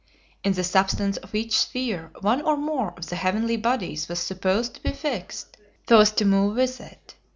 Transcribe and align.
In 0.43 0.53
the 0.53 0.63
substance 0.63 1.17
of 1.17 1.35
each 1.35 1.55
sphere 1.55 2.09
one 2.21 2.41
or 2.41 2.57
more 2.57 2.95
of 2.97 3.05
the 3.05 3.15
heavenly 3.15 3.55
bodies 3.55 4.09
was 4.09 4.17
supposed 4.17 4.73
to 4.73 4.81
be 4.81 4.91
fixed, 4.93 5.57
so 5.87 5.99
as 5.99 6.11
to 6.13 6.25
move 6.25 6.55
with 6.55 6.81
it. 6.81 7.13